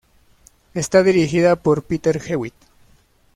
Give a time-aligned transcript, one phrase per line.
[0.73, 2.55] Esta dirigida por Peter Hewitt.